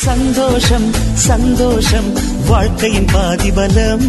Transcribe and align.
சந்தோஷம் 0.00 0.92
சந்தோஷம். 1.12 2.12
வாழ்க்கையின் 2.48 3.06
பாதிபலம். 3.14 4.00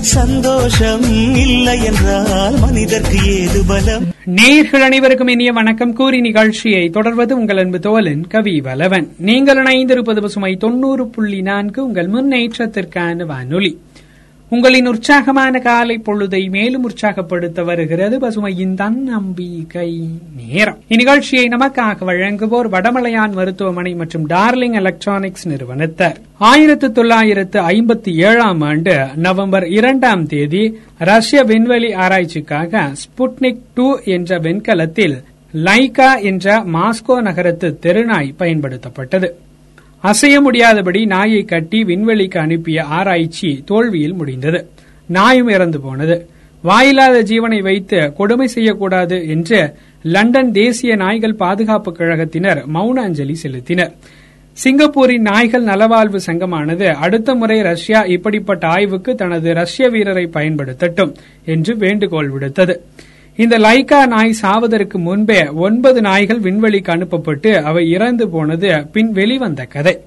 சந்தோஷம் 0.00 1.02
இல்லை 1.36 1.84
என்றால் 1.84 2.58
மனிதர்க்கு 2.58 3.40
ஏது 3.40 3.62
பலம்? 3.66 4.02
நேர்கள் 4.36 4.80
அனைவருக்கும் 4.80 5.28
இனிய 5.28 5.52
வணக்கம். 5.52 5.92
கூறி 5.92 6.20
நிகழ்ச்சியை 6.20 6.90
தொடர்வது 6.90 7.36
உங்கள் 7.36 7.56
அன்பு 7.56 7.78
தோழன் 7.78 8.26
கவி 8.26 8.60
வலவன். 8.60 9.08
நீங்கள் 9.18 9.62
இணைந்திருப்பது 9.62 10.20
பசுமை 10.20 10.56
தொண்ணூறு 10.56 11.08
புள்ளி 11.08 11.42
நான்கு 11.42 11.86
உங்கள் 11.86 12.10
முன்னேற்றத்திற்கான 12.10 13.26
வானொலி. 13.26 13.78
உங்களின் 14.52 14.86
உற்சாகமான 14.86 15.58
காலை 15.58 16.02
பொழுதை 16.06 16.50
மேலும் 16.50 16.82
உற்சாகப்படுத்த 16.82 17.62
வருகிறது. 17.62 18.18
பசுமையின் 18.18 18.74
தன்னம்பிக்கை 18.74 20.08
நேரம். 20.36 20.78
இந்நிகழ்ச்சியை 20.88 21.44
நமக்காக 21.54 22.04
வழங்குவோர் 22.06 22.68
வடமலையான் 22.68 23.32
மருத்துவமனை 23.32 23.94
மற்றும் 23.94 24.28
டார்லிங் 24.28 24.72
எலக்ட்ரானிக்ஸ் 24.72 25.48
நிறுவனத்தார். 25.48 26.16
ஆயிரத்து 26.38 26.92
தொள்ளாயிரத்து 26.92 27.60
ஐம்பத்தி 27.60 28.14
ஏழாம் 28.14 28.60
ஆண்டு 28.60 29.06
நவம்பர் 29.16 29.66
இரண்டாம் 29.68 30.26
தேதி 30.26 30.78
ரஷ்ய 30.98 31.42
விண்வெளி 31.42 31.94
ஆராய்ச்சிக்காக 31.94 32.92
ஸ்புட்னிக் 33.02 33.60
டூ 33.74 33.98
என்ற 34.04 34.38
வெண்கலத்தில் 34.38 35.22
லைகா 35.54 36.22
என்ற 36.22 36.64
மாஸ்கோ 36.72 37.20
நகரத்து 37.22 37.78
தெருநாய் 37.82 38.34
பயன்படுத்தப்பட்டது. 38.38 39.34
அசைய 40.02 40.40
முடியாதபடி 40.40 41.06
நாயை 41.06 41.44
கட்டி 41.44 41.84
விண்வெளிக்கு 41.84 42.38
அனுப்பிய 42.38 42.84
ஆராய்ச்சி 42.84 43.62
தோல்வியில் 43.66 44.12
முடிந்தது. 44.12 44.66
நாயும் 45.06 45.48
இறந்து 45.48 45.80
போனது. 45.80 46.26
வாயில்லாத 46.64 47.22
ஜீவனை 47.22 47.62
வைத்து 47.62 48.12
கொடுமை 48.12 48.46
செய்யக்கூடாது 48.46 49.28
என்று 49.28 49.74
லண்டன் 50.02 50.52
தேசிய 50.52 50.96
நாய்கள் 50.96 51.34
பாதுகாப்பு 51.34 51.96
கழகத்தினர் 51.98 52.64
மௌன 52.74 52.98
அஞ்சலி 53.02 53.36
செலுத்தினர். 53.42 53.92
சிங்கப்பூரின் 54.52 55.20
நாய்கள் 55.20 55.64
நலவாழ்வு 55.64 56.18
சங்கமானது 56.26 56.92
அடுத்த 56.92 57.34
முறை 57.34 57.62
ரஷ்யா 57.62 58.00
இப்படிப்பட்ட 58.00 58.66
ஆய்வுக்கு 58.66 59.14
தனது 59.14 59.54
ரஷ்ய 59.54 59.88
வீரரை 59.88 60.28
பயன்படுத்தட்டும் 60.32 61.14
என்று 61.44 61.76
வேண்டுகோள் 61.76 62.30
விடுத்தது. 62.30 62.76
இந்த 63.36 63.58
லைகா 63.58 64.06
நாய் 64.06 64.34
சாவதற்கு 64.42 64.98
முன்பே 64.98 65.48
ஒன்பது 65.48 66.00
நாய்கள் 66.00 66.40
விண்வெளிக்கு 66.40 66.90
அனுப்பப்பட்டு 66.90 67.62
அவை 67.62 67.90
இறந்து 67.90 68.28
போனது 68.28 68.86
பின் 68.92 69.12
வெளிவந்த 69.12 69.64
கதை. 69.64 69.98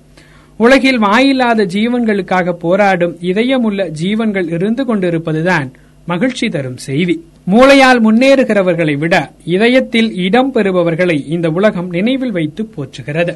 உலகில் 0.58 1.00
வாயில்லாத 1.00 1.66
ஜீவன்களுக்காக 1.66 2.52
போராடும் 2.52 3.16
இதயமுள்ள 3.22 3.90
ஜீவன்கள் 3.90 4.52
இருந்து 4.52 4.86
கொண்டிருப்பதுதான் 4.86 5.72
மகிழ்ச்சி 6.06 6.50
தரும் 6.50 6.78
செய்தி. 6.78 7.16
மூளையால் 7.46 8.02
முன்னேறுகிறவர்களை 8.06 8.98
விட 8.98 9.32
இதயத்தில் 9.46 10.16
இடம் 10.16 10.54
பெறுபவர்களை 10.54 11.18
இந்த 11.28 11.50
உலகம் 11.50 11.90
நினைவில் 11.90 12.32
வைத்து 12.32 12.70
போற்றுகிறது. 12.76 13.36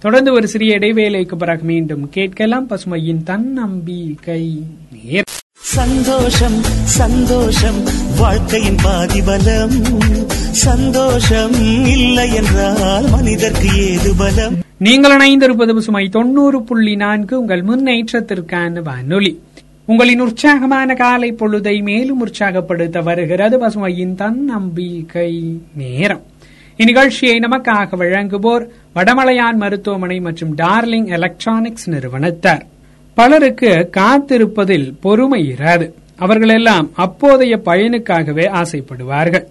தொடர்ந்து 0.00 0.32
ஒரு 0.32 0.48
சிறிய 0.48 0.78
இடைவேளைக்கு 0.78 1.36
பிறகு 1.36 1.64
மீண்டும் 1.64 2.10
கேட்கலாம் 2.10 2.68
பசுமையின் 2.70 3.22
தன்னம்பிக்கை. 3.22 4.62
நேர் 4.92 5.24
சந்தோஷம் 5.66 6.62
சந்தோஷம் 6.84 7.82
வாழ்க்கையின் 8.18 8.76
பாதிபலம். 8.84 9.98
சந்தோஷம் 10.50 11.52
இல்லை 11.86 12.34
என்றால் 12.34 13.08
மனிதர்க்கு 13.08 13.68
ஏது 13.76 14.14
பலம்? 14.16 14.54
நீங்கள் 14.78 15.16
இணைந்திருப்பது 15.16 15.74
பசுமை 15.74 16.08
தொண்ணூறு 16.08 16.62
புள்ளி 16.62 16.96
நான்கு 16.96 17.40
உங்கள் 17.40 17.64
முன்னேற்றத்திற்கான 17.64 18.82
வானொலி. 18.82 19.40
உங்களின் 19.84 20.20
உற்சாகமான 20.20 20.94
காலை 20.94 21.32
பொழுதை 21.32 21.82
மேலும் 21.82 22.20
உற்சாகப்படுத்த 22.20 23.00
வருகிறது 23.00 23.58
பசுமையின் 23.58 24.14
தன்னம்பிக்கை 24.14 25.60
நேரம். 25.74 26.22
இந்நிகழ்ச்சியை 26.78 27.38
நமக்காக 27.38 27.96
வழங்குவோர் 27.96 28.68
வடமலையான் 28.94 29.56
மருத்துவமனை 29.56 30.20
மற்றும் 30.20 30.56
டார்லிங் 30.56 31.06
எலக்ட்ரானிக்ஸ் 31.06 31.90
நிறுவனத்தார். 31.90 32.72
பலருக்கு 33.14 33.90
காத்திருப்பதில் 33.96 34.92
பொறுமை 35.00 35.54
இராது. 35.58 35.90
அவர்களெல்லாம் 36.16 36.90
அப்போதைய 36.94 37.60
பயனுக்காகவே 37.64 38.46
ஆசைப்படுவார்கள். 38.50 39.44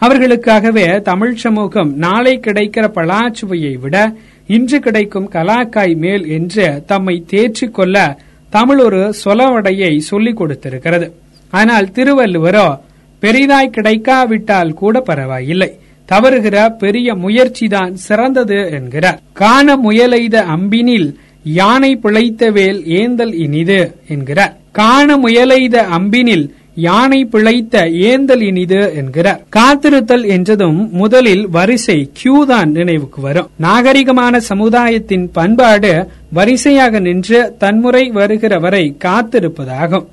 அவர்களுக்காகவே 0.00 1.00
தமிழ் 1.00 1.34
சமூகம் 1.34 1.96
நாளை 1.96 2.38
கிடைக்கிற 2.38 2.86
பலாச்சுவையை 2.94 3.78
விட 3.78 4.14
இன்று 4.46 4.80
கிடைக்கும் 4.80 5.30
கலாக்காய் 5.30 5.96
மேல் 5.96 6.28
என்று 6.28 6.82
தம்மை 6.86 7.24
தேற்றிக் 7.26 7.74
கொள்ள 7.74 8.18
தமிழ் 8.50 8.78
ஒரு 8.78 9.14
சொலவடையை 9.24 9.98
சொல்லிக் 9.98 10.42
கொடுத்திருக்கிறது. 10.42 11.12
ஆனால் 11.50 11.84
திருவள்ளுவரோ 11.84 12.78
பெரிதாய் 13.20 13.70
கிடைக்காவிட்டால் 13.70 14.72
கூட 14.72 15.00
பரவாயில்லை. 15.00 15.78
தவறுகிற 16.12 16.68
பெரிய 16.78 17.14
முயற்சிதான் 17.14 17.94
சிறந்தது 17.94 18.70
என்கிறார். 18.70 19.20
காண 19.32 19.76
முயலைத 19.76 20.44
அம்பினில் 20.56 21.14
யானை 21.44 21.96
பிழைத்த 21.96 22.50
வேல் 22.50 22.82
ஏந்தல் 22.82 23.32
இனிது 23.32 23.94
என்கிறார் 24.08 24.56
காண 24.72 25.16
முயலைத 25.16 25.76
அம்பினில் 25.98 26.50
யானை 26.74 27.24
பிழைத்த 27.24 27.84
ஏந்தல் 27.86 28.40
இனிது 28.40 28.92
என்கிறார் 28.96 29.42
காத்திருத்தல் 29.56 30.26
என்றதும் 30.26 30.90
முதலில் 30.92 31.48
வரிசை 31.48 32.10
கியூ 32.12 32.46
தான் 32.46 32.70
நினைவுக்கு 32.70 33.20
வரும். 33.20 33.50
நாகரிகமான 33.62 34.36
சமுதாயத்தின் 34.36 35.30
பண்பாடு 35.32 36.08
வரிசையாக 36.32 36.98
நின்று 36.98 37.54
தன்முறை 37.58 38.08
வருகிற 38.08 38.58
வரை 38.58 38.96
காத்திருப்பதாகும். 39.04 40.06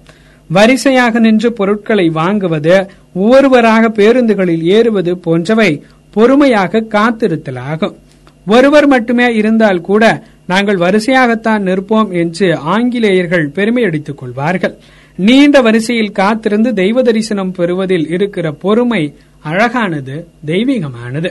வரிசையாக 0.48 1.20
நின்று 1.20 1.54
பொருட்களை 1.54 2.10
வாங்குவது 2.10 2.88
ஒவ்வொருவராக 3.14 3.90
பேருந்துகளில் 3.90 4.62
ஏறுவது 4.62 5.18
போன்றவை 5.18 5.84
பொறுமையாக 6.12 6.84
காத்திருத்தலாகும். 6.90 7.94
ஒருவர் 8.48 8.88
மட்டுமே 8.88 9.36
இருந்தால் 9.36 9.82
கூட 9.82 10.24
நாங்கள் 10.52 10.78
வரிசையாகத்தான் 10.78 11.64
நிற்போம் 11.70 12.10
என்று 12.14 12.48
ஆங்கிலேயர்கள் 12.58 13.46
பெருமை 13.50 13.84
அடித்துக் 13.84 14.18
கொள்வார்கள். 14.18 14.76
நீண்ட 15.18 15.62
வரிசையில் 15.62 16.12
காத்திருந்து 16.12 16.74
தெய்வ 16.74 17.02
தரிசனம் 17.02 17.52
பெறுவதில் 17.52 18.08
இருக்கிற 18.10 18.52
பொறுமை 18.52 19.04
அழகானது 19.44 20.16
தெய்வீகமானது. 20.46 21.30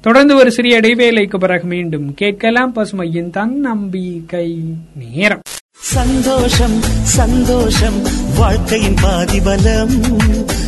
தொடர்ந்து 0.00 0.36
ஒரு 0.36 0.50
சிறிய 0.50 0.80
இடைவேளைக்கு 0.80 1.36
பிறகு 1.38 1.66
மீண்டும் 1.66 2.14
கேட்கலாம் 2.14 2.74
பசுமையின் 2.74 3.30
தன்னம்பிக்கை 3.30 4.48
நேரம். 4.94 5.40
சந்தோஷம் 5.80 6.80
சந்தோஷம் 7.02 8.02
வாழ்க்கையின் 8.36 8.94
பாதிபலம். 9.02 9.90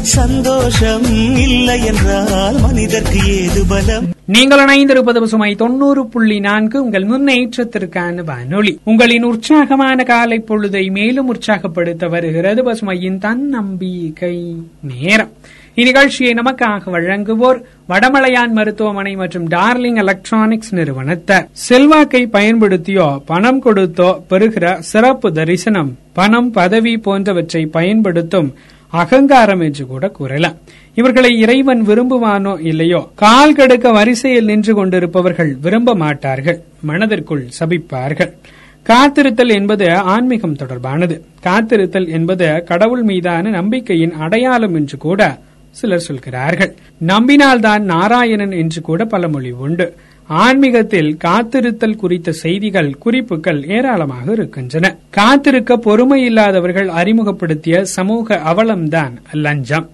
சந்தோஷம் 0.03 1.03
இல்லை 1.37 1.85
என்றால் 1.85 2.61
மனிதர்க்கு 2.61 3.19
ஏது 3.27 3.65
பலம்? 3.69 4.07
நீங்கள் 4.27 4.59
இணைந்திருப்பது 4.59 5.21
பசுமை 5.21 5.55
தொண்ணூறு 5.55 6.07
புள்ளி 6.07 6.41
நான்கு. 6.41 6.85
உங்கள் 6.85 7.07
முன்னேற்றத்திற்கான 7.07 8.25
வானொலி. 8.25 8.79
உங்களின் 8.85 9.23
உற்சாகமான 9.23 10.03
காலை 10.03 10.45
பொழுதை 10.49 10.91
மேலும் 10.91 11.27
உற்சாகப்படுத்த 11.27 12.09
வருகிறது 12.09 12.73
பசுமையின் 12.73 13.19
தன்னம்பிக்கை 13.19 14.57
நேரம். 14.81 15.31
இந்நிகழ்ச்சியை 15.81 16.33
நமக்காக 16.39 16.91
வழங்குவோர் 16.95 17.59
வடமலையான் 17.89 18.55
மருத்துவமனை 18.57 19.13
மற்றும் 19.21 19.47
டார்லிங் 19.49 19.99
எலக்ட்ரானிக்ஸ் 20.03 20.73
நிறுவனத்தார் 20.79 21.47
செல்வாக்கை 21.67 22.23
பயன்படுத்தியோ 22.37 23.07
பணம் 23.31 23.61
கொடுத்தோ 23.65 24.09
பெறுகிற 24.31 24.75
சிறப்பு 24.91 25.29
தரிசனம் 25.33 25.91
பணம் 26.13 26.51
பதவி 26.51 26.95
போன்றவற்றை 26.99 27.63
பயன்படுத்தும் 27.77 28.49
அகங்காரம் 28.93 29.61
என்று 29.61 29.85
கூட 29.87 30.05
கூறலாம். 30.09 30.57
இவர்களை 30.95 31.31
இறைவன் 31.39 31.83
விரும்புவானோ 31.89 32.55
இல்லையோ 32.71 33.01
கால் 33.23 33.57
கடுக்க 33.59 33.93
வரிசையில் 33.99 34.49
நின்று 34.51 34.73
கொண்டிருப்பவர்கள் 34.75 35.53
விரும்ப 35.67 35.95
மாட்டார்கள் 35.95 36.59
மனதிற்குள் 36.91 37.45
சபிப்பார்கள். 37.59 38.33
காத்திருத்தல் 38.87 39.53
என்பது 39.59 39.87
ஆன்மீகம் 40.15 40.59
தொடர்பானது. 40.63 41.17
காத்திருத்தல் 41.47 42.09
என்பது 42.19 42.49
கடவுள் 42.71 43.03
மீதான 43.03 43.51
நம்பிக்கையின் 43.59 44.17
அடையாளம் 44.27 44.77
என்று 44.81 44.99
கூட 45.07 45.23
சிலர் 45.71 45.99
சொல்கிறார்கள். 45.99 46.75
நம்பினால்தான் 47.07 47.81
நாராயணன் 47.81 48.51
என்று 48.51 48.83
கூட 48.83 49.05
பழமொழி 49.05 49.51
உண்டு. 49.51 49.95
ஆன்மீகத்தில் 50.27 51.17
காத்திருத்தல் 51.25 51.97
குறித்த 51.97 52.33
செய்திகள் 52.33 52.99
குறிப்புகள் 52.99 53.65
ஏராளமாக 53.67 54.33
இருக்கின்றன. 54.33 54.97
காத்திருக்க 55.11 55.77
பொறுமை 55.77 56.25
இல்லாதவர்கள் 56.25 56.89
அறிமுகப்படுத்திய 56.89 57.85
சமூக 57.85 58.41
அவலம்தான் 58.45 59.13
லஞ்சம். 59.33 59.91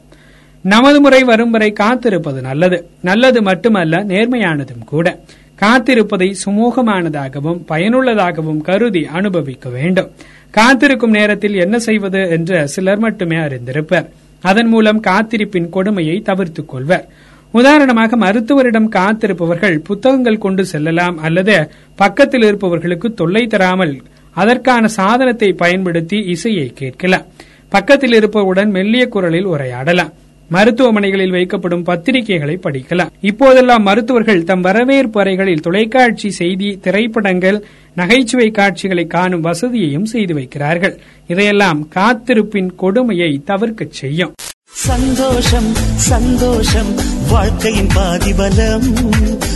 நமது 0.63 1.01
முறை 1.01 1.25
வரும் 1.25 1.51
வரை 1.51 1.73
காத்திருப்பது 1.73 2.41
நல்லது. 2.41 2.89
நல்லது 3.01 3.43
மட்டுமல்ல 3.43 4.05
நேர்மையானதும் 4.05 4.85
கூட. 4.87 5.19
காத்திருப்பதை 5.61 6.35
சுமூகமானதாகவும் 6.47 7.63
பயனுள்ளதாகவும் 7.69 8.61
கருதி 8.61 9.07
அனுபவிக்க 9.07 9.69
வேண்டும். 9.69 10.11
காத்திருக்கும் 10.51 11.11
நேரத்தில் 11.11 11.55
என்ன 11.55 11.79
செய்வது 11.79 12.31
என்று 12.31 12.69
சிலர் 12.69 12.99
மட்டுமே 12.99 13.37
அறிந்திருப்பர். 13.37 14.09
அதன் 14.41 14.67
மூலம் 14.67 15.01
காத்திருப்பின் 15.01 15.69
கொடுமையை 15.69 16.21
தவிர்த்துக் 16.21 16.69
கொள்வர். 16.69 17.09
உதாரணமாக 17.53 18.17
மருத்துவரிடம் 18.17 18.89
காத்திருப்பவர்கள் 18.89 19.79
புத்தகங்கள் 19.79 20.39
கொண்டு 20.39 20.65
செல்லலாம் 20.65 21.19
அல்லது 21.19 21.71
பக்கத்தில் 21.97 22.43
இருப்பவர்களுக்கு 22.43 23.15
தொல்லை 23.15 23.47
தராமல் 23.47 24.03
அதற்கான 24.33 24.89
சாதனத்தை 24.89 25.53
பயன்படுத்தி 25.53 26.19
இசையை 26.19 26.73
கேட்கலாம். 26.75 27.25
பக்கத்தில் 27.69 28.13
இருப்பவருடன் 28.13 28.71
மெல்லிய 28.71 29.09
குரலில் 29.09 29.47
உரையாடலாம். 29.47 30.13
மருத்துவமனைகளில் 30.53 31.33
வைக்கப்படும் 31.33 31.85
பத்திரிகைகளை 31.85 32.59
படிக்கலாம். 32.63 33.11
இப்போதெல்லாம் 33.21 33.83
மருத்துவர்கள் 33.83 34.45
தம் 34.45 34.61
வரவேற்பு 34.61 35.21
அறைகளில் 35.21 35.61
தொலைக்காட்சி 35.61 36.31
செய்தி 36.31 36.79
திரைப்படங்கள் 36.83 37.65
நகைச்சுவை 37.97 38.51
காட்சிகளை 38.51 39.07
காணும் 39.07 39.45
வசதியையும் 39.45 40.05
செய்து 40.05 40.35
வைக்கிறார்கள். 40.35 40.97
இதையெல்லாம் 41.27 41.89
காத்திருப்பின் 41.89 42.75
கொடுமையை 42.75 43.43
தவிர்க்கச் 43.47 43.97
செய்யும். 44.01 44.35
சந்தோஷம் 44.65 45.75
சந்தோஷம் 46.11 46.91
வாழ்க்கையின் 47.29 47.87
பாதிபலம். 47.87 48.87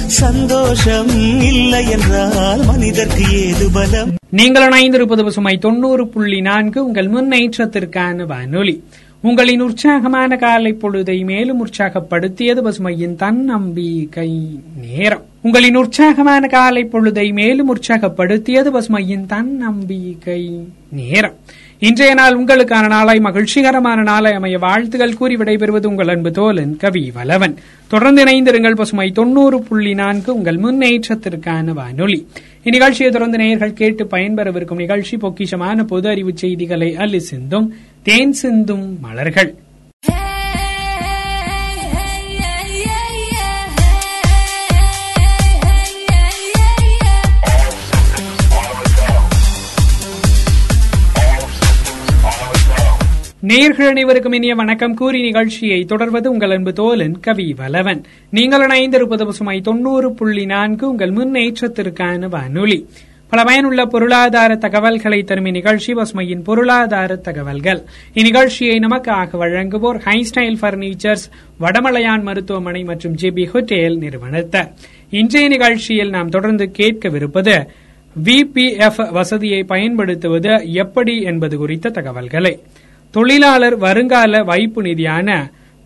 சந்தோஷம் 0.06 1.08
இல்லை 1.42 1.88
என்றால் 1.88 2.64
மனிதர்க்கு 2.64 3.25
ஏது 3.32 3.70
பலம்? 3.72 4.10
நீங்கள் 4.31 4.69
இணைந்திருப்பது 4.69 5.25
பசுமை 5.25 5.58
தொண்ணூறு 5.58 6.08
புள்ளி 6.08 6.40
நான்கு 6.40 6.84
உங்கள் 6.84 7.10
முன்னேற்றத்திற்கான 7.10 8.26
வானொலி. 8.26 8.84
உங்களின் 9.22 9.61
உற்சாகமான 9.61 10.37
காலை 10.37 10.76
பொழுதை 10.82 11.25
மேலும் 11.25 11.67
உற்சாகப்படுத்தியது 11.67 12.61
பசுமையின் 12.67 13.14
தன்னம்பிக்கை 13.14 14.61
நேரம். 14.81 15.25
உங்களின் 15.43 15.76
உற்சாகமான 15.76 16.46
காலை 16.46 16.88
பொழுதை 16.93 17.32
மேலும் 17.32 17.76
உற்சாகப்படுத்தியது 17.76 18.70
பசுமையின் 18.76 19.26
தன்னம்பிக்கை 19.26 20.61
நேரம். 20.90 21.34
இன்றைய 21.78 22.14
நாள் 22.14 22.37
உங்களுக்கான 22.37 22.87
நாளாய் 22.87 23.20
மகிழ்ச்சிகரமான 23.20 24.02
நாளை 24.02 24.32
அமைய 24.32 24.58
வாழ்த்துகள் 24.58 25.17
கூறி 25.17 25.37
விடைபெறுவது 25.37 25.87
உங்கள் 25.87 26.08
அன்பு 26.08 26.31
தோலன் 26.31 26.76
கவி 26.76 27.12
வலவன். 27.14 27.55
தொடர்ந்து 27.88 28.25
இணைந்திருங்கள் 28.25 28.75
பசுமை 28.75 29.11
தொண்ணூறு 29.11 29.62
புள்ளி 29.62 29.94
நான்கு 29.94 30.34
உங்கள் 30.34 30.56
முன்னேற்றத்திற்கான 30.56 31.73
வானொலி. 31.73 32.26
இந்நிகழ்ச்சியை 32.64 33.11
தொடர்ந்து 33.11 33.38
நேயர்கள் 33.38 33.73
கேட்டு 33.73 34.05
பயன்பெறவிருக்கும் 34.05 34.76
நிகழ்ச்சி 34.76 35.16
பொக்கிஷமான 35.16 35.84
பொது 35.84 36.08
அறிவு 36.08 36.32
செய்திகளை 36.34 36.96
அள்ளி 36.96 37.19
சிந்தும் 37.19 37.75
தேன் 38.02 38.32
சிந்தும் 38.32 39.00
மலர்கள். 39.00 39.55
நேர்கள் 53.49 53.88
அனைவருக்கும் 53.88 54.32
இனிய 54.32 54.55
வணக்கம். 54.55 54.94
கூறி 54.94 55.20
நிகழ்ச்சியை 55.20 55.85
தொடர்வது 55.85 56.31
உங்கள் 56.31 56.50
அன்பு 56.50 56.73
தோலன் 56.73 57.20
கவி 57.20 57.55
வலவன். 57.58 58.05
நீங்கள் 58.31 58.67
இணைந்திருப்பது 58.67 59.25
பசுமை 59.25 59.61
தொண்ணூறு 59.61 60.12
புள்ளி 60.12 60.44
நான்கு. 60.44 60.88
உங்கள் 60.88 61.11
முன்னேற்றத்திற்கான 61.11 62.29
வானொலி. 62.29 62.88
பல 63.30 63.42
பயனுள்ள 63.44 63.86
பொருளாதார 63.86 64.56
தகவல்களை 64.56 65.22
தரும் 65.22 65.44
இந்நிகழ்ச்சி 65.44 65.92
பசுமையின் 65.94 66.42
பொருளாதார 66.42 67.16
தகவல்கள். 67.16 67.80
இந்நிகழ்ச்சியை 68.14 68.76
நமக்காக 68.86 69.38
வழங்குவோர் 69.42 69.98
ஹைஸ்டைல் 70.06 70.58
பர்னிச்சர்ஸ் 70.62 71.26
வடமலையான் 71.60 72.22
மருத்துவமனை 72.22 72.82
மற்றும் 72.84 73.16
ஜிபி 73.16 73.44
ஹோட்டேல் 73.52 73.98
நிறுவனத்தர் 73.98 74.68
இன்றைய 75.10 75.48
நிகழ்ச்சியில் 75.48 76.10
நாம் 76.10 76.28
தொடர்ந்து 76.28 76.70
கேட்கவிருப்பது 76.78 77.54
விபிஎஃப் 78.16 79.12
வசதியை 79.12 79.64
பயன்படுத்துவது 79.64 80.72
எப்படி 80.74 81.22
என்பது 81.22 81.58
குறித்த 81.58 81.90
தகவல்களை. 81.90 82.54
தொழிலாளர் 83.14 83.76
வருங்கால 83.76 84.42
வைப்பு 84.42 84.82
நிதியான 84.82 85.28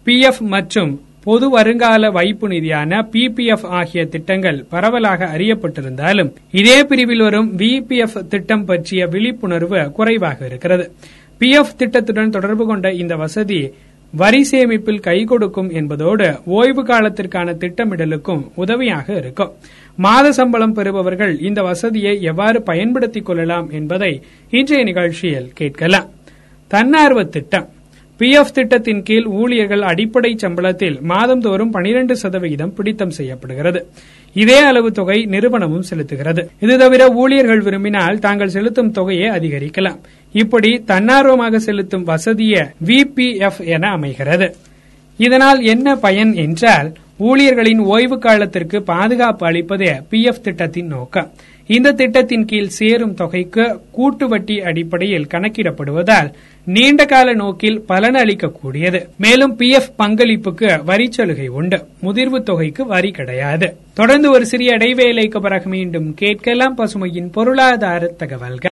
பிஎஃப் 0.07 0.43
மற்றும் 0.55 0.93
பொது 1.25 1.51
வருங்கால 1.51 2.11
வைப்பு 2.11 2.49
நிதியான 2.49 3.09
பிபிஎஃப் 3.13 3.65
ஆகிய 3.65 4.07
திட்டங்கள் 4.07 4.65
பரவலாக 4.69 5.25
அறியப்பட்டிருந்தாலும் 5.25 6.33
இதே 6.51 6.83
பிரிவில் 6.85 7.19
வரும் 7.19 7.59
விபிஎஃப் 7.59 8.27
திட்டம் 8.27 8.65
பற்றிய 8.65 9.07
விழிப்புணர்வு 9.07 9.93
குறைவாக 9.93 10.47
இருக்கிறது. 10.47 10.93
பிஎஃப் 11.41 11.77
திட்டத்துடன் 11.77 12.31
தொடர்பு 12.31 12.67
கொண்ட 12.67 12.93
இந்த 12.93 13.17
வசதி 13.17 13.73
வரி 14.13 14.49
சேமிப்பில் 14.51 15.01
கை 15.01 15.25
கொடுக்கும் 15.25 15.71
என்பதோடு 15.71 16.39
ஓய்வு 16.45 16.83
காலத்திற்கான 16.83 17.55
திட்டமிடலுக்கும் 17.55 18.51
உதவியாக 18.55 19.13
இருக்கும். 19.13 19.53
மாத 19.97 20.33
சம்பளம் 20.33 20.75
பெறுபவர்கள் 20.75 21.41
இந்த 21.41 21.63
வசதியை 21.63 22.23
எவ்வாறு 22.23 22.63
பயன்படுத்திக் 22.63 23.27
கொள்ளலாம் 23.27 23.71
என்பதை 23.71 24.23
இன்றைய 24.51 24.85
நிகழ்ச்சியில் 24.85 25.53
கேட்கலாம். 25.55 26.11
தன்னார்வ 26.67 27.25
திட்டம். 27.25 27.69
பி 28.17 28.31
எஃப் 28.31 28.55
திட்டத்தின் 28.55 29.03
கீழ் 29.03 29.25
ஊழியர்கள் 29.25 29.83
அடிப்படை 29.83 30.37
சம்பளத்தில் 30.43 31.01
மாதந்தோறும் 31.01 31.71
பனிரெண்டு 31.71 32.17
சதவிகிதம் 32.17 32.75
பிடித்தம் 32.75 33.11
செய்யப்படுகிறது. 33.11 33.87
இதே 34.33 34.59
அளவு 34.59 34.93
தொகை 34.93 35.25
நிறுவனமும் 35.25 35.85
செலுத்துகிறது. 35.91 36.47
இது 36.61 36.79
தவிர 36.79 37.09
ஊழியர்கள் 37.09 37.61
விரும்பினால் 37.61 38.19
தாங்கள் 38.19 38.49
செலுத்தும் 38.49 38.91
தொகையை 38.91 39.29
அதிகரிக்கலாம். 39.31 39.99
இப்படி 40.33 40.83
தன்னார்வமாக 40.87 41.59
செலுத்தும் 41.59 42.07
வசதிய 42.07 42.71
விபிஎஃப் 42.85 43.61
என 43.65 43.89
அமைகிறது. 43.89 44.55
இதனால் 45.17 45.63
என்ன 45.63 45.97
பயன் 45.97 46.35
என்றால் 46.35 46.93
ஊழியர்களின் 47.19 47.79
ஓய்வு 47.79 48.19
காலத்திற்கு 48.19 48.83
பாதுகாப்பு 48.83 49.47
அளிப்பதே 49.47 50.03
பிஎஃப் 50.11 50.43
திட்டத்தின் 50.43 50.87
நோக்கம். 50.87 51.31
இந்த 51.67 51.93
திட்டத்தின் 51.93 52.45
கீழ் 52.45 52.75
சேரும் 52.79 53.15
தொகைக்கு 53.15 53.81
கூட்டு 53.91 54.29
வட்டி 54.29 54.61
அடிப்படையில் 54.61 55.27
கணக்கிடப்படுவதால் 55.27 56.33
நீண்ட 56.65 57.05
கால 57.05 57.33
நோக்கில் 57.33 57.81
பலன் 57.81 58.15
அளிக்கக்கூடியது. 58.15 59.01
மேலும் 59.19 59.57
பி 59.57 59.69
எஃப் 59.71 59.91
பங்களிப்புக்கு 59.99 60.85
வரி 60.85 61.13
சலுகை 61.13 61.49
உண்டு. 61.49 61.79
முதிர்வு 62.03 62.43
தொகைக்கு 62.43 62.87
வரி 62.87 63.11
கிடையாது. 63.11 63.77
தொடர்ந்து 63.95 64.31
ஒரு 64.31 64.47
சிறிய 64.47 64.77
இடைவேளைக்கு 64.77 65.41
பிறகு 65.41 65.69
மீண்டும் 65.69 66.15
கேட்கலாம் 66.15 66.79
பசுமையின் 66.79 67.33
பொருளாதார 67.33 68.07
தகவல்கள். 68.07 68.74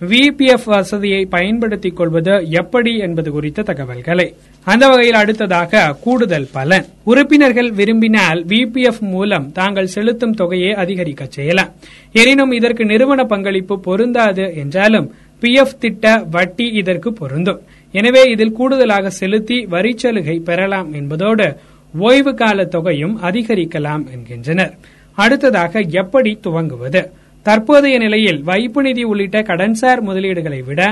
விபிஎஃப் 0.00 0.64
வசதியை 0.64 1.24
பயன்படுத்திக் 1.24 1.96
கொள்வது 1.96 2.50
எப்படி 2.50 2.98
என்பது 2.98 3.30
குறித்த 3.30 3.62
தகவல்களை. 3.62 4.34
அந்த 4.64 4.88
வகையில் 4.88 5.14
அடுத்ததாக 5.14 5.96
கூடுதல் 6.00 6.48
பலன். 6.52 6.84
உறுப்பினர்கள் 7.04 7.70
விரும்பினால் 7.70 8.44
விபிஎஃப் 8.44 9.00
மூலம் 9.00 9.52
தாங்கள் 9.52 9.86
செலுத்தும் 9.86 10.34
தொகையை 10.34 10.74
அதிகரிக்க 10.74 11.26
செய்யலாம். 11.28 11.72
எனினும் 12.12 12.52
இதற்கு 12.52 12.84
நிறுவன 12.84 13.24
பங்களிப்பு 13.24 13.80
பொருந்தாது 13.80 14.54
என்றாலும் 14.56 15.14
பிஎஃப் 15.40 15.78
திட்ட 15.78 16.24
வட்டி 16.30 16.64
இதற்கு 16.64 17.12
பொருந்தும். 17.12 17.60
எனவே 17.92 18.22
இதில் 18.22 18.52
கூடுதலாக 18.52 19.10
செலுத்தி 19.10 19.66
வரிச்சலுகை 19.70 20.40
பெறலாம் 20.40 20.92
என்பதோடு 20.92 21.56
ஓய்வு 21.98 22.34
கால 22.34 22.64
தொகையும் 22.64 23.22
அதிகரிக்கலாம் 23.22 24.10
என்கின்றனர். 24.12 24.74
அடுத்ததாக 25.14 25.80
எப்படி 25.88 26.38
துவங்குவது? 26.42 27.10
தற்போதைய 27.46 27.96
நிலையில் 28.04 28.40
வைப்பு 28.48 28.80
நிதி 28.82 29.02
உள்ளிட்ட 29.10 29.38
கடன்சார் 29.50 30.00
முதலீடுகளை 30.08 30.60
விட 30.68 30.82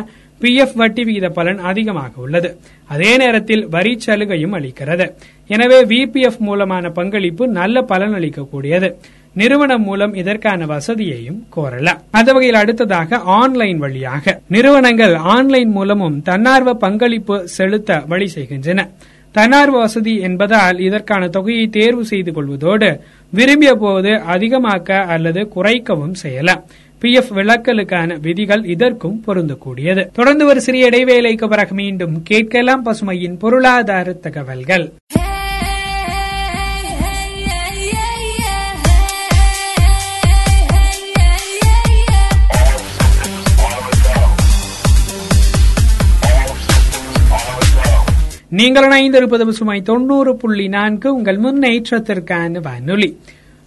பி 0.40 0.50
எஃப் 0.62 0.76
வட்டி 0.80 1.02
விகித 1.04 1.26
பலன் 1.38 1.61
அதிகமாக 1.70 2.12
உள்ளது. 2.25 2.49
அதே 2.94 3.12
நேரத்தில் 3.16 3.64
வரி 3.75 3.92
சலுகையும் 4.06 4.54
அளிக்கிறது. 4.58 5.06
எனவே 5.50 5.78
விபிஎஃப் 5.92 6.40
மூலமான 6.49 6.90
பங்களிப்பு 6.99 7.44
நல்ல 7.58 7.82
பலன் 7.92 8.14
அளிக்கக்கூடியது. 8.14 8.88
நிறுவனம் 9.40 9.84
மூலம் 9.88 10.12
இதற்கான 10.23 10.66
வசதியையும் 10.66 11.40
கோரலாம் 11.56 12.02
அந்த 12.11 12.28
வகையில் 12.32 12.61
அடுத்ததாக 12.62 13.18
ஆன்லைன் 13.40 13.78
வழியாக. 13.84 14.34
நிறுவனங்கள் 14.49 15.14
ஆன்லைன் 15.34 15.73
மூலமும் 15.78 16.20
தன்னார்வ 16.23 16.73
பங்களிப்பு 16.84 17.37
செலுத்த 17.56 18.02
வழி 18.12 18.28
செய்கின்றன. 18.37 18.82
தன்னார்வ 19.34 19.76
வசதி 19.78 20.12
என்பதால் 20.26 20.78
இதற்கான 20.88 21.28
தொகையை 21.37 21.64
தேர்வு 21.76 22.04
செய்து 22.11 22.32
கொள்வதோடு 22.32 22.90
விரும்பிய 23.35 23.75
போது 23.75 24.11
அதிகமாக்க 24.35 24.93
அல்லது 25.14 25.41
குறைக்கவும் 25.57 26.17
செய்யலாம் 26.23 26.64
பி 27.00 27.12
எஃப் 27.12 27.33
விளக்கலுக்கான 27.33 28.21
விதிகள் 28.21 28.64
இதற்கும் 28.64 29.23
பொருந்தக்கூடியது. 29.26 30.03
தொடர்ந்து 30.12 30.47
ஒரு 30.47 30.61
சிறிய 30.61 30.88
இடைவேளைக்கு 30.88 31.49
பிறகு 31.49 31.75
மீண்டும் 31.75 32.23
கேட்கலாம் 32.23 32.85
பசுமையின் 32.87 33.38
பொருளாதார 33.38 34.12
தகவல்கள். 34.12 34.87
நீங்கள் 48.56 48.87
இணைந்திருப்பது 48.88 49.49
சுமை 49.49 49.82
தொண்ணூறு 49.82 50.37
புள்ளி 50.37 50.68
நான்கு 50.68 51.14
உங்கள் 51.14 51.38
முன்னேற்றத்திற்கான 51.38 52.61
வானொலி. 52.62 53.08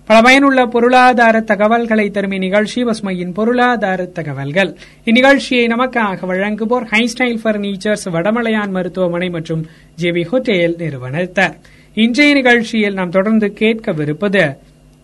பல 0.07 0.21
பயனுள்ள 0.21 0.65
பொருளாதார 0.65 1.39
தகவல்களை 1.39 2.09
தரும் 2.09 2.31
இந்நிகழ்ச்சி 2.31 2.83
பசுமையின் 2.83 3.33
பொருளாதார 3.33 4.05
தகவல்கள். 4.05 4.71
இந்நிகழ்ச்சியை 5.05 5.65
நமக்காக 5.73 6.29
வழங்குவோர் 6.31 6.87
ஹைஸ்டைல் 6.91 7.41
பர்னிச்சர்ஸ் 7.43 8.05
வடமலையான் 8.05 8.69
மருத்துவமனை 8.69 9.29
மற்றும் 9.29 9.65
ஜேபி 10.01 10.23
ஹோட்டேல் 10.31 10.77
நிறுவனத்தார் 10.77 11.55
இன்றைய 11.93 12.33
நிகழ்ச்சியில் 12.33 12.93
நாம் 12.93 13.09
தொடர்ந்து 13.09 13.53
கேட்கவிருப்பது 13.59 14.55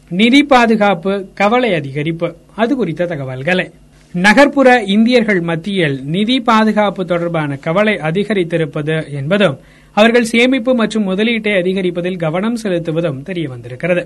நிதி 0.09 0.43
பாதுகாப்பு 0.43 1.25
கவலை 1.33 1.71
அதிகரிப்பு. 1.71 2.33
அது 2.55 2.75
குறித்த 2.75 3.05
தகவல்களை. 3.05 3.69
நகர்ப்புற 4.15 4.83
இந்தியர்கள் 4.85 5.41
மத்தியில் 5.41 6.01
நிதி 6.05 6.39
பாதுகாப்பு 6.39 7.05
தொடர்பான 7.05 7.55
கவலை 7.55 7.95
அதிகரித்திருப்பது 8.01 9.09
என்பதும் 9.11 9.55
அவர்கள் 9.97 10.23
சேமிப்பு 10.23 10.75
மற்றும் 10.75 11.07
முதலீட்டை 11.09 11.53
அதிகரிப்பதில் 11.61 12.15
கவனம் 12.15 12.57
செலுத்துவதும் 12.63 13.21
தெரிய 13.21 13.47
வந்திருக்கிறது 13.49 14.03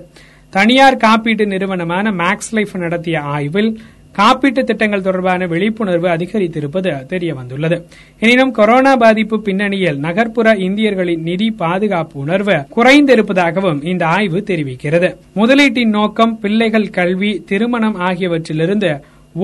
தனியார் 0.52 0.96
காப்பீட்டு 0.96 1.46
நிறுவனமான 1.46 2.12
மேக்ஸ் 2.12 2.52
லைஃப் 2.52 2.76
நடத்திய 2.76 3.20
ஆய்வில் 3.20 3.70
காப்பீட்டு 4.14 4.64
திட்டங்கள் 4.64 5.02
தொடர்பான 5.02 5.46
விழிப்புணர்வு 5.46 6.08
அதிகரித்திருப்பது 6.08 7.06
தெரிய 7.06 7.34
வந்துள்ளது 7.34 7.76
எனினும் 8.18 8.50
கொரோனா 8.50 8.96
பாதிப்பு 8.96 9.42
பின்னணியில் 9.42 9.98
நகர்ப்புற 9.98 10.54
இந்தியர்களின் 10.58 11.22
நிதி 11.22 11.50
பாதுகாப்பு 11.50 12.20
உணர்வு 12.20 12.56
குறைந்திருப்பதாகவும் 12.76 13.84
இந்த 13.84 14.06
ஆய்வு 14.06 14.44
தெரிவிக்கிறது. 14.46 15.10
முதலீட்டின் 15.36 15.94
நோக்கம் 15.98 16.40
பிள்ளைகள் 16.40 16.90
கல்வி 16.90 17.42
திருமணம் 17.46 18.00
ஆகியவற்றிலிருந்து 18.00 18.92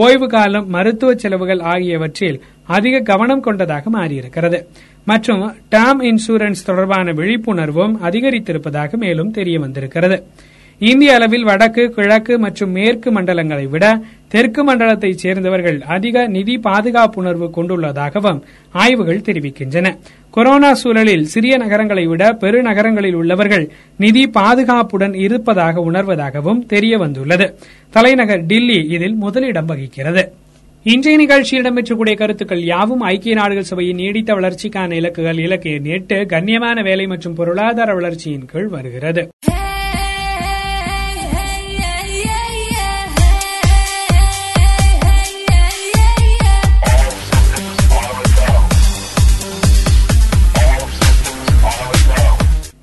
ஓய்வு 0.02 0.26
காலம் 0.28 0.66
மருத்துவ 0.74 1.10
செலவுகள் 1.14 1.60
ஆகியவற்றில் 1.72 2.38
அதிக 2.76 3.00
கவனம் 3.10 3.42
கொண்டதாக 3.46 3.90
மாறியிருக்கிறது. 3.96 4.58
மற்றும் 5.06 5.42
டேர்ம் 5.72 6.02
இன்சூரன்ஸ் 6.10 6.66
தொடர்பான 6.68 7.12
விழிப்புணர்வும் 7.12 7.94
அதிகரித்திருப்பதாக 8.08 8.96
மேலும் 9.04 9.32
தெரிய 9.38 9.58
வந்திருக்கிறது 9.58 10.16
இந்திய 10.80 11.10
அளவில் 11.14 11.48
வடக்கு 11.48 11.82
கிழக்கு 11.96 12.34
மற்றும் 12.38 12.72
மேற்கு 12.76 13.08
மண்டலங்களை 13.16 13.66
விட 13.74 13.84
தெற்கு 14.34 14.62
மண்டலத்தைச் 14.64 15.20
சேர்ந்தவர்கள் 15.22 15.78
அதிக 15.94 16.26
நிதி 16.26 16.54
பாதுகாப்புணர்வு 16.56 17.46
கொண்டுள்ளதாகவும் 17.56 18.40
ஆய்வுகள் 18.72 19.26
தெரிவிக்கின்றன. 19.26 19.88
கொரோனா 20.30 20.74
சூழலில் 20.74 21.24
சிறிய 21.24 21.56
நகரங்களை 21.56 22.06
விட 22.06 22.32
பெருநகரங்களில் 22.42 23.14
உள்ளவர்கள் 23.14 23.66
நிதி 23.96 24.22
பாதுகாப்புடன் 24.38 25.14
இருப்பதாக 25.24 25.84
உணர்வதாகவும் 25.90 26.64
தெரிய 26.66 26.98
வந்துள்ளது 26.98 27.46
தலைநகர் 27.90 28.46
டில்லி 28.46 28.78
இதில் 28.96 29.14
முதலிடம் 29.14 29.64
வகிக்கிறது. 29.64 30.24
இன்றைய 30.84 31.18
நிகழ்ச்சியில் 31.18 31.64
இடம்பெற்றக்கூடிய 31.64 32.14
கருத்துக்கள் 32.16 32.64
யாவும்? 32.64 33.00
ஐக்கிய 33.00 33.34
நாடுகள் 33.34 33.70
சபையின் 33.70 33.96
நீடித்த 33.96 34.34
வளர்ச்சிக்கான 34.34 34.96
இலக்குகள் 35.00 35.38
இலக்கு 35.38 35.80
எட்டு 35.96 36.18
கண்ணியமான 36.34 36.82
வேலை 36.82 37.06
மற்றும் 37.06 37.34
பொருளாதார 37.34 37.94
வளர்ச்சியின் 37.94 38.46
கீழ் 38.52 38.72
வருகிறது. 38.76 39.24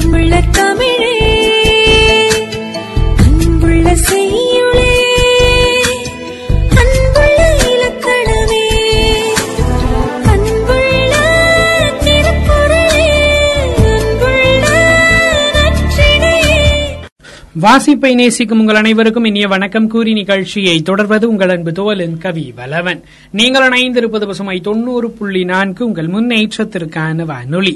அன்புள்ள 0.00 0.40
தமிழே 0.50 1.14
அன்புள்ள 3.22 3.86
செய்யுளே 4.08 4.90
அன்புள்ள 6.82 7.40
இலக்கணமே 7.72 8.62
அன்புள்ள 10.32 11.14
திருக்குறளே 12.04 13.08
அன்புள்ள 13.88 14.66
வாசிப்பை 17.60 18.14
நேசிக்கும் 18.14 18.60
உங்கள் 18.60 18.76
அனைவருக்கும் 18.76 19.24
இனிய 19.24 19.48
வணக்கம். 19.48 19.88
கூறி 19.88 20.12
நிகழ்ச்சியை 20.12 20.82
தொடர்வது 20.82 21.28
உங்கள் 21.28 21.48
அன்பு 21.48 21.72
தோலின் 21.72 22.18
கவி 22.18 22.54
வலவன் 22.56 23.00
நீங்கள் 23.32 23.68
இணைந்திருப்பது 23.68 24.26
பசுமை 24.26 24.60
தொண்ணூறு 24.60 25.10
புள்ளி 25.10 25.44
நான்கு 25.44 25.86
உங்கள் 25.86 26.08
முன்னேற்றத்திற்கான 26.08 27.24
வானொலி. 27.24 27.74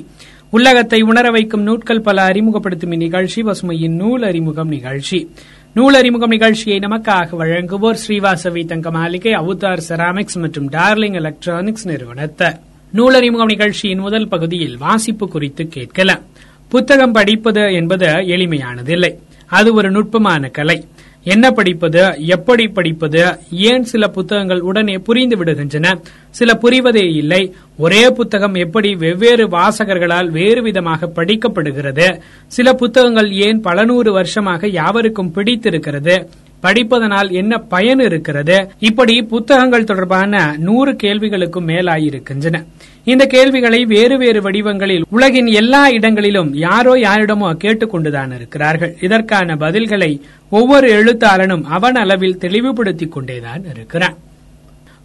உள்ளகத்தை 0.54 1.02
உணர 1.02 1.30
வைக்கும் 1.30 1.62
நூட்கள் 1.62 2.00
பல 2.00 2.22
அறிமுகப்படுத்தும் 2.22 2.92
இந்நிகழ்ச்சி 2.92 3.42
பசுமையின் 3.42 3.94
நூல் 3.94 4.22
அறிமுகம் 4.22 4.68
நிகழ்ச்சி. 4.68 5.30
நூல் 5.74 5.94
அறிமுகம் 5.94 6.28
நிகழ்ச்சியை 6.28 6.78
நமக்காக 6.78 7.28
வழங்குவோர் 7.38 7.96
ஸ்ரீவாசவி 8.06 8.66
தங்க 8.66 8.90
மாளிகை 8.90 9.32
அவுத்தார் 9.32 9.80
செராமிக்ஸ் 9.88 10.38
மற்றும் 10.40 10.70
டார்லிங் 10.70 11.12
எலக்ட்ரானிக்ஸ் 11.12 11.88
நிறுவனத்தர் 11.88 12.60
நூல் 12.92 13.14
அறிமுகம் 13.14 13.46
நிகழ்ச்சியின் 13.46 13.98
முதல் 13.98 14.28
பகுதியில் 14.28 14.78
வாசிப்பு 14.78 15.28
குறித்து 15.28 15.68
கேட்கலாம். 15.68 16.20
புத்தகம் 16.68 17.12
படிப்பது 17.12 17.72
என்பது 17.72 18.06
எளிமையானதில்லை. 18.06 19.18
அது 19.46 19.74
ஒரு 19.74 19.90
நுட்பமான 19.90 20.48
கலை. 20.48 20.84
என்ன 21.24 21.50
படிப்பது 21.50 22.14
எப்படி 22.26 22.68
படிப்பது 22.68 23.38
ஏன் 23.50 23.84
சில 23.84 24.08
புத்தகங்கள் 24.08 24.60
உடனே 24.60 24.94
புரிந்து 24.94 25.36
விடுகின்றன? 25.36 26.00
சில 26.30 26.58
புரிவதே 26.62 27.16
இல்லை. 27.16 27.54
ஒரே 27.78 28.10
புத்தகம் 28.10 28.54
எப்படி 28.54 28.94
வெவ்வேறு 28.94 29.48
வாசகர்களால் 29.48 30.30
வேறு 30.30 30.62
விதமாக 30.62 31.12
படிக்கப்படுகிறது? 31.16 32.20
சில 32.46 32.72
புத்தகங்கள் 32.72 33.32
ஏன் 33.32 33.60
பல 33.60 33.84
நூறு 33.84 34.12
வருஷமாக 34.12 34.68
யாவருக்கும் 34.68 35.32
பிடித்திருக்கிறது? 35.32 36.28
படிப்பதனால் 36.62 37.30
என்ன 37.30 37.58
பயன் 37.58 37.98
இருக்கிறது? 37.98 38.70
இப்படி 38.78 39.22
புத்தகங்கள் 39.22 39.84
தொடர்பான 39.84 40.54
நூறு 40.58 40.92
கேள்விகளுக்கும் 40.92 41.66
மேலாயிருக்கின்றன. 41.66 42.64
இந்த 43.04 43.26
கேள்விகளை 43.26 43.84
வேறு 43.84 44.18
வேறு 44.18 44.42
வடிவங்களில் 44.42 45.04
உலகின் 45.10 45.46
எல்லா 45.46 45.88
இடங்களிலும் 45.88 46.54
யாரோ 46.54 46.94
யாரிடமோ 46.94 47.56
கேட்டுக்கொண்டுதான் 47.64 48.34
இருக்கிறார்கள். 48.34 48.96
இதற்கான 49.00 49.54
பதில்களை 49.54 50.20
ஒவ்வொரு 50.56 50.88
எழுத்தாளனும் 50.88 51.62
அவன் 51.62 51.94
அளவில் 51.94 52.38
தெளிவுபடுத்திக் 52.38 53.12
கொண்டேதான் 53.12 53.64
இருக்கிறான். 53.64 54.16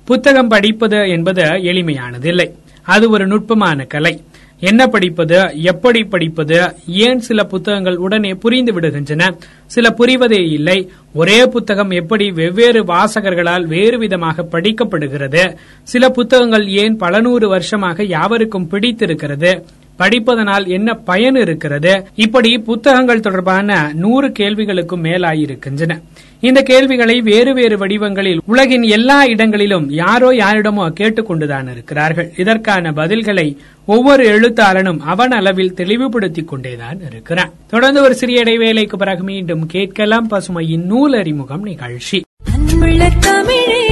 புத்தகம் 0.05 0.47
படிப்பது 0.47 1.09
என்பது 1.09 1.41
எளிமையானதில்லை. 1.41 2.47
அது 2.83 3.09
ஒரு 3.09 3.27
நுட்பமான 3.27 3.83
கலை. 3.83 4.21
என்ன 4.59 4.87
படிப்பது 4.87 5.37
எப்படி 5.63 6.03
படிப்பது 6.03 6.57
ஏன் 6.87 7.19
சில 7.19 7.43
புத்தகங்கள் 7.43 7.95
உடனே 7.95 8.31
புரிந்து 8.33 8.73
விடுகின்றன 8.73 9.37
சில 9.65 9.95
புரிவதே 9.97 10.51
இல்லை 10.51 10.89
ஒரே 11.13 11.45
புத்தகம் 11.45 11.89
எப்படி 11.89 12.31
வெவ்வேறு 12.31 12.83
வாசகர்களால் 12.83 13.67
வேறு 13.67 13.97
விதமாக 13.97 14.47
படிக்கப்படுகிறது 14.51 15.55
சில 15.83 16.09
புத்தகங்கள் 16.09 16.67
ஏன் 16.67 16.97
பல 16.97 17.21
நூறு 17.21 17.49
வருஷமாக 17.49 18.03
யாவருக்கும் 18.03 18.67
பிடித்திருக்கிறது 18.67 19.65
படிப்பதனால் 19.97 20.67
என்ன 20.67 20.93
பயன் 20.93 21.35
இருக்கிறது? 21.35 22.07
இப்படி 22.15 22.57
புத்தகங்கள் 22.57 23.19
தொடர்பான 23.19 23.91
நூறு 23.93 24.27
கேள்விகளுக்கும் 24.27 25.03
மேலாயிருக்கின்றன. 25.03 26.01
இந்த 26.39 26.61
கேள்விகளை 26.61 27.21
வேறு 27.21 27.53
வேறு 27.53 27.77
வடிவங்களில் 27.77 28.41
உலகின் 28.45 28.83
எல்லா 28.83 29.25
இடங்களிலும் 29.25 29.89
யாரோ 29.89 30.31
யாரிடமோ 30.31 30.93
கேட்டுக்கொண்டுதான் 30.99 31.71
இருக்கிறார்கள். 31.71 32.31
இதற்கான 32.37 32.91
பதில்களை 32.91 33.57
ஒவ்வொரு 33.85 34.23
எழுத்தாளனும் 34.23 34.99
அவன் 34.99 35.31
அளவில் 35.31 35.73
தெளிவுபடுத்திக் 35.73 36.47
கொண்டேதான் 36.47 36.99
இருக்கிறான். 37.09 37.51
தொடர்ந்து 37.69 38.01
ஒரு 38.01 38.15
சிறிய 38.15 38.43
இடைவேளைக்கு 38.43 38.95
பிறகு 38.95 39.23
மீண்டும் 39.23 39.65
கேட்கலாம் 39.65 40.29
பசுமையின் 40.31 40.85
நூல் 40.85 41.13
அறிமுகம் 41.13 41.63
நிகழ்ச்சி. 41.63 42.25
அன்புள்ள 42.53 43.09
தமிழே 43.19 43.85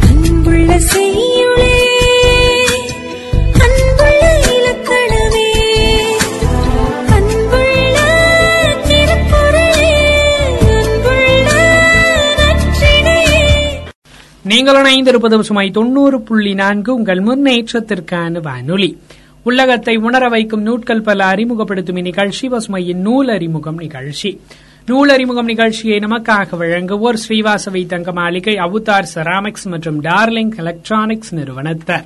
அன்புள்ள 0.00 0.78
நீங்கள் 14.52 14.76
இணைந்திருப்பது 14.76 15.40
சுமை 15.40 15.70
தொண்ணூறு 15.70 16.20
புள்ளி 16.20 16.54
நான்கு 16.54 16.94
உங்கள் 16.94 17.18
முன்னேற்றத்திற்கான 17.18 18.40
வானொலி. 18.40 18.98
உள்ளகத்தை 19.42 19.96
உணர 19.96 20.28
வைக்கும் 20.28 20.62
நூட்கள் 20.62 21.00
பல 21.00 21.24
அறிமுகப்படுத்தும் 21.24 21.96
இந்நிகழ்ச்சி 21.96 22.48
பசுமையின் 22.48 22.94
நூல் 22.94 23.28
அறிமுகம் 23.28 23.76
நிகழ்ச்சி. 23.76 24.40
நூல் 24.86 25.08
அறிமுகம் 25.08 25.44
நிகழ்ச்சியை 25.44 25.98
நமக்காக 25.98 26.56
வழங்குவோர் 26.58 27.16
ஸ்ரீவாசவி 27.28 27.86
தங்க 27.86 28.12
மாளிகை 28.12 28.54
அவுத்தார் 28.54 29.06
செராமிக்ஸ் 29.14 29.64
மற்றும் 29.64 30.02
டார்லிங் 30.02 30.56
எலக்ட்ரானிக்ஸ் 30.56 31.34
நிறுவனத்தர். 31.34 32.04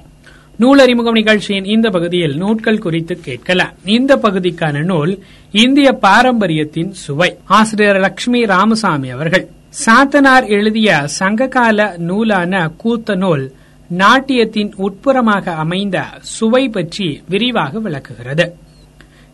நூல் 0.57 0.79
அறிமுகம் 0.79 1.13
நிகழ்ச்சியின் 1.13 1.65
இந்த 1.65 1.91
பகுதியில் 1.91 2.37
நூட்கள் 2.37 2.79
குறித்து 2.79 3.21
கேட்கலாம். 3.21 3.73
இந்த 3.85 4.17
பகுதிக்கான 4.17 4.85
நூல் 4.85 5.19
இந்திய 5.51 5.93
பாரம்பரியத்தின் 5.93 6.93
சுவை. 6.93 7.37
ஆசிரியர் 7.45 7.97
லட்சுமி 7.97 8.47
ராமசாமி 8.47 9.11
அவர்கள். 9.11 9.49
சாத்தனார் 9.85 10.49
எழுதிய 10.49 11.07
சங்ககால 11.07 11.95
நூலான 11.99 12.71
கூத்த 12.85 13.17
நூல் 13.17 13.53
நாட்டியத்தின் 13.89 14.73
உட்புறமாக 14.77 15.55
அமைந்த 15.55 16.05
சுவை 16.21 16.69
பற்றி 16.69 17.23
விரிவாக 17.29 17.79
விளக்குகிறது. 17.79 18.55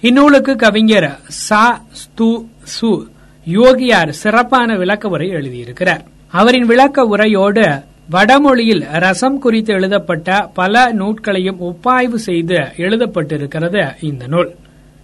இந்நூலுக்கு 0.01 0.57
கவிஞர் 0.57 1.21
சா 1.29 1.85
ஸ்து 1.91 2.49
சு 2.75 3.07
யோகியார் 3.47 4.09
சிறப்பான 4.09 4.77
விளக்க 4.77 5.09
உரை 5.09 5.29
எழுதியிருக்கிறார். 5.31 6.01
அவரின் 6.31 6.65
விளக்க 6.65 7.05
உரையோடு 7.05 7.83
வடமொழியில் 8.11 8.85
ரசம் 8.91 9.39
குறித்து 9.39 9.75
எழுதப்பட்ட 9.75 10.51
பல 10.55 10.93
நூட்களையும் 10.93 11.59
ஒப்பாய்வு 11.59 12.19
செய்து 12.19 12.55
எழுதப்பட்டிருக்கிறது 12.55 14.05
இந்த 14.05 14.27
நூல். 14.27 14.55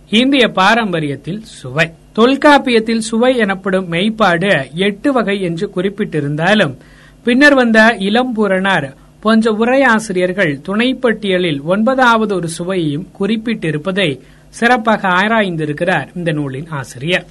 இந்திய 0.08 0.46
பாரம்பரியத்தில் 0.46 1.42
சுவை. 1.42 1.90
தொல்காப்பியத்தில் 2.18 2.98
சுவை 2.98 3.36
எனப்படும் 3.36 3.92
மெய்ப்பாடு 3.92 4.74
எட்டு 4.74 5.12
வகை 5.12 5.40
என்று 5.40 5.70
குறிப்பிட்டிருந்தாலும் 5.76 6.76
பின்னர் 7.24 7.54
வந்த 7.54 7.96
இளம்பூரணர் 7.98 8.94
போன்ற 9.20 9.52
உரையாசிரியர்கள் 9.52 10.60
துணைப்பட்டியலில் 10.68 11.62
ஒன்பதாவது 11.62 12.34
ஒரு 12.34 12.48
சுவையையும் 12.48 13.06
குறிப்பிட்டிருப்பதை 13.20 14.20
சிறப்பாக 14.48 15.08
ஆராய்ந்திருக்கிறார் 15.08 16.08
இந்த 16.14 16.32
நூலின் 16.32 16.66
ஆசிரியர். 16.68 17.26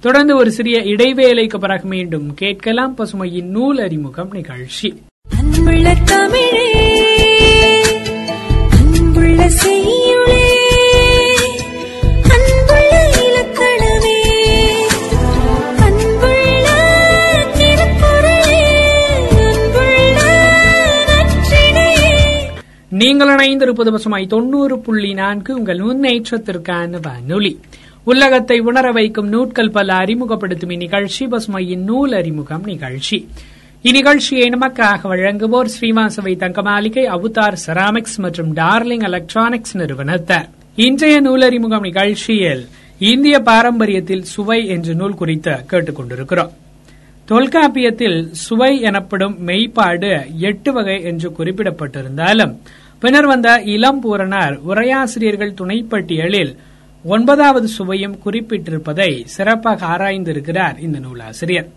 தொடர்ந்து 0.00 0.36
ஒரு 0.36 0.50
சிறிய 0.50 0.78
இடைவேளைக்கு 0.78 1.58
பிறகு 1.58 1.88
மீண்டும் 1.88 2.34
கேட்கலாம் 2.34 2.96
பசுமையின் 2.98 3.48
நூல் 3.48 3.78
அறிமுகம் 3.78 4.30
நிகழ்ச்சி. 4.32 5.02
தமிழே 6.04 6.75
நீங்கள் 23.06 23.28
இணைந்திருப்பது 23.28 23.90
பசுமாய் 23.90 24.26
தொண்ணூறு 24.26 24.78
புள்ளி 24.78 25.12
நான்கு 25.14 25.56
உங்கள் 25.56 25.78
முன்னேற்றத்திற்கான 25.78 27.00
வானொலி. 27.02 27.60
உலகத்தை 28.04 28.58
உணர 28.58 28.90
வைக்கும் 28.90 29.28
நூட்கள் 29.28 29.70
பல 29.70 29.94
அறிமுகப்படுத்தும் 29.94 30.70
இந்நிகழ்ச்சி 30.70 31.26
பசுமையின் 31.26 31.84
நூல் 31.84 32.12
அறிமுகம் 32.12 32.64
நிகழ்ச்சி. 32.64 33.28
இந்நிகழ்ச்சியை 33.82 34.46
நமக்காக 34.54 35.08
வழங்குவோர் 35.12 35.70
ஸ்ரீவாசவை 35.74 36.32
தங்கமாளிகை 36.42 37.04
அவுதார் 37.16 37.56
செராமிக்ஸ் 37.66 38.16
மற்றும் 38.16 38.56
டார்லிங் 38.56 39.02
எலக்ட்ரானிக்ஸ் 39.02 39.76
நிறுவனத்தார் 39.76 40.48
இன்றைய 40.76 41.22
நூலறிமுகம் 41.22 41.80
நிகழ்ச்சியில் 41.80 42.64
இந்திய 42.98 43.38
பாரம்பரியத்தில் 43.38 44.28
சுவை 44.34 44.66
என்ற 44.66 44.92
நூல் 44.92 45.14
குறித்து 45.14 45.50
கேட்டுக்கொண்டிருக்கிறோம். 45.50 46.52
தொல்காப்பியத்தில் 47.28 48.18
சுவை 48.30 48.80
எனப்படும் 48.80 49.36
மெய்ப்பாடு 49.46 50.10
எட்டு 50.38 50.72
வகை 50.72 51.02
என்று 51.02 51.32
குறிப்பிடப்பட்டிருந்தாலும் 51.38 52.52
பின்னர் 52.98 53.26
வந்த 53.26 53.62
இளம் 53.64 54.02
பூரணர் 54.02 54.60
உரையாசிரியர்கள் 54.68 55.54
துணைப்பட்டியலில் 55.54 56.56
ஒன்பதாவது 57.04 57.68
சுவையும் 57.68 58.18
குறிப்பிட்டிருப்பதை 58.24 59.24
சிறப்பாக 59.24 59.86
ஆராய்ந்திருக்கிறார் 59.86 60.78
இந்த 60.78 60.98
நூலாசிரியர். 60.98 61.68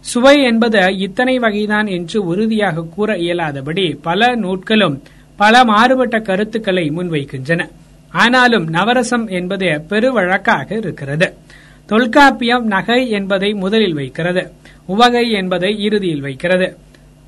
சுவை 0.00 0.42
என்பது 0.42 0.96
இத்தனை 0.98 1.38
வகைதான் 1.38 1.86
என்று 1.86 2.24
உறுதியாக 2.24 2.84
கூற 2.84 3.16
இயலாதபடி 3.16 3.98
பல 4.02 4.36
நூட்களும் 4.36 5.02
பல 5.36 5.64
மாறுபட்ட 5.64 6.18
கருத்துக்களை 6.18 6.90
முன்வைக்கின்றன. 6.90 7.68
ஆனாலும் 8.12 8.68
நவரசம் 8.68 9.28
என்பது 9.28 9.66
பெருவழக்காக 9.88 10.76
இருக்கிறது. 10.76 11.34
தொல்காப்பியம் 11.86 12.66
நகை 12.66 13.10
என்பதை 13.10 13.52
முதலில் 13.52 13.94
வைக்கிறது. 13.94 14.52
உவகை 14.86 15.30
என்பதை 15.30 15.82
இறுதியில் 15.84 16.20
வைக்கிறது. 16.20 16.76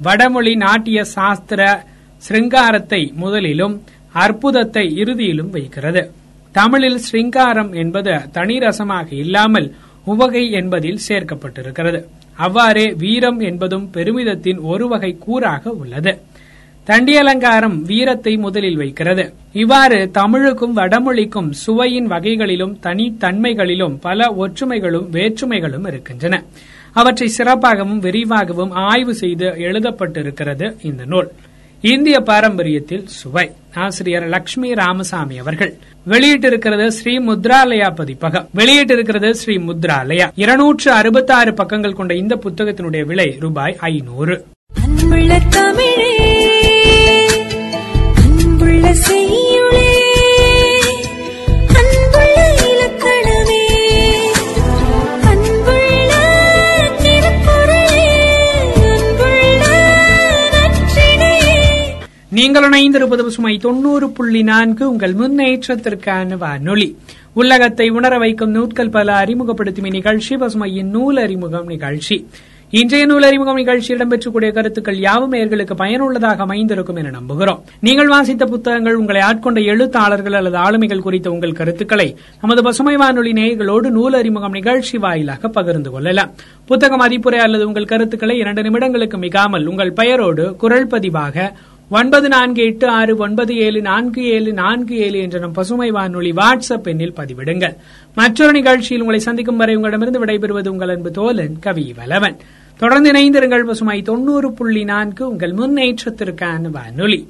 வடமொழி 0.03 0.55
நாட்டிய 0.55 1.05
சாஸ்திர 1.05 1.85
ஸ்ருங்காரத்தை 2.29 3.03
முதலிலும் 3.23 3.81
அற்புதத்தை 4.13 4.85
இறுதியிலும் 4.97 5.51
வைக்கிறது. 5.51 6.11
தமிழில் 6.53 7.01
ஸ்ருங்காரம் 7.11 7.75
என்பது 7.75 8.21
தனி 8.33 8.59
ரசமாக 8.59 9.09
இல்லாமல் 9.15 9.75
உவகை 10.05 10.51
என்பதில் 10.51 11.05
சேர்க்கப்பட்டிருக்கிறது. 11.09 12.01
அவ்வாறே 12.37 12.93
வீரம் 12.93 13.41
என்பதும் 13.41 13.91
பெருமிதத்தின் 13.93 14.61
ஒரு 14.63 14.89
வகை 14.89 15.19
கூறாக 15.27 15.63
உள்ளது. 15.69 16.13
தண்டியலங்காரம் 16.87 17.77
வீரத்தை 17.83 18.37
முதலில் 18.37 18.77
வைக்கிறது. 18.77 19.25
இவ்வாறு 19.53 20.11
தமிழுக்கும் 20.11 20.77
வடமொழிக்கும் 20.77 21.51
சுவையின் 21.51 22.07
வகைகளிலும் 22.07 22.79
தனித்தன்மைகளிலும் 22.83 23.97
பல 24.01 24.29
ஒற்றுமைகளும் 24.39 25.09
வேற்றுமைகளும் 25.11 25.87
இருக்கின்றன. 25.87 26.43
அவற்றை 26.93 27.29
சிறப்பாகவும் 27.39 27.99
விரிவாகவும் 27.99 28.71
ஆய்வு 28.71 29.15
செய்து 29.15 29.47
எழுதப்பட்டிருக்கிறது 29.47 30.69
இந்த 30.83 31.05
நூல். 31.05 31.31
இந்திய 31.81 32.21
பாரம்பரியத்தில் 32.21 33.05
சுவை. 33.05 33.51
ஆசிரியர் 33.75 34.27
லட்சுமி 34.27 34.75
ராமசாமி 34.75 35.39
அவர்கள். 35.39 35.75
வெளியிட்டிருக்கிறது 36.09 36.89
ஸ்ரீ 36.89 37.19
முத்ராலயா 37.19 37.95
பதிப்பகம். 37.95 38.49
வெளியிட்டிருக்கிறது 38.57 39.31
ஸ்ரீ 39.31 39.57
முத்ராலயா. 39.57 40.31
இருநூற்று 40.35 40.93
அறுபத்தி 40.93 41.33
ஆறு 41.33 41.55
பக்கங்கள் 41.55 41.93
கொண்ட 41.93 42.15
இந்த 42.15 42.37
புத்தகத்தினுடைய 42.37 43.05
விலை 43.05 43.37
ரூபாய் 43.41 43.77
ஐநூறு. 43.81 44.45
நீங்கள் 62.41 62.67
இணைந்திருப்பது 62.69 63.23
பசுமை 63.27 63.53
தொண்ணூறு 63.59 64.07
புள்ளி 64.17 64.43
நான்கு. 64.51 64.85
உங்கள் 64.91 65.15
முன்னேற்றத்திற்கான 65.15 66.37
வானொலி. 66.43 66.89
உலகத்தை 67.41 67.89
உணர 67.99 68.19
வைக்கும் 68.19 68.55
நூற்கள் 68.57 68.95
பல 68.97 69.17
அறிமுகப்படுத்தும் 69.23 69.95
நிகழ்ச்சி 69.97 70.37
பசுமையின் 70.37 70.95
நூல் 70.97 71.17
அறிமுகம் 71.17 71.67
நிகழ்ச்சி. 71.67 72.17
இன்றைய 72.71 73.05
நூல் 73.07 73.27
அறிமுகம் 73.29 73.59
நிகழ்ச்சி 73.61 73.95
இடம்பெற்றக்கூடிய 73.95 74.51
கருத்துக்கள் 74.57 74.99
யாவும் 74.99 75.33
நேயர்களுக்கு 75.33 75.75
பயனுள்ளதாக 75.81 76.43
அமைந்திருக்கும் 76.43 76.99
என 77.01 77.11
நம்புகிறோம். 77.17 77.61
நீங்கள் 77.81 78.13
வாசித்த 78.15 78.47
புத்தகங்கள் 78.53 78.99
உங்களை 79.01 79.23
ஆட்கொண்ட 79.23 79.61
எழுத்தாளர்கள் 79.73 80.33
அல்லது 80.33 80.59
ஆளுமைகள் 80.67 81.05
குறித்த 81.07 81.31
உங்கள் 81.31 81.59
கருத்துக்களை 81.61 82.09
நமது 82.41 82.63
பசுமை 82.63 82.97
வானொலி 82.97 83.33
நேயர்களோடு 83.41 83.91
நூல் 83.97 84.19
அறிமுகம் 84.21 84.57
நிகழ்ச்சி 84.59 84.99
வாயிலாக 84.99 85.49
பகிர்ந்து 85.49 85.91
கொள்ளலாம். 85.91 86.31
புத்தக 86.67 86.97
மதிப்புரை 86.97 87.41
அல்லது 87.47 87.67
உங்கள் 87.67 87.91
கருத்துக்களை 87.95 88.37
இரண்டு 88.39 88.63
நிமிடங்களுக்கு 88.63 89.19
மிகாமல் 89.27 89.67
உங்கள் 89.67 89.93
பெயரோடு 89.93 90.47
குரல் 90.57 90.87
பதிவாக 90.87 91.53
ஒன்பது 91.93 92.29
நான்கு 92.29 92.63
எட்டு 92.63 92.89
ஆறு 92.89 93.17
ஒன்பது 93.17 93.57
ஏழு 93.57 93.81
நான்கு 93.81 94.25
ஏழு 94.25 94.53
நான்கு 94.53 94.97
ஏழு 94.97 95.19
என்ற 95.19 95.39
நம் 95.39 95.53
பசுமை 95.53 95.91
வானொலி 95.91 96.33
வாட்ஸ்அப் 96.33 96.85
எண்ணில் 96.85 97.15
பதிவிடுங்கள். 97.17 97.77
மற்றொரு 98.15 98.53
நிகழ்ச்சியில் 98.53 99.01
உங்களை 99.01 99.21
சந்திக்கும் 99.21 99.57
வரை 99.57 99.75
உங்களிடமிருந்து 99.75 100.25
விடைபெறுவது 100.25 100.69
உங்கள் 100.69 100.89
அன்பு 100.89 101.11
தோலன் 101.11 101.59
கவி 101.61 101.95
வலவன். 101.97 102.37
தொடர்ந்து 102.79 103.13
இணைந்திருங்கள் 103.13 103.65
பசுமை 103.65 104.03
தொண்ணூறு 104.03 104.53
புள்ளி 104.53 104.85
நான்கு 104.85 105.29
உங்கள் 105.29 105.53
முன்னேற்றத்திற்கான 105.53 106.71
வானொலி. 106.71 107.29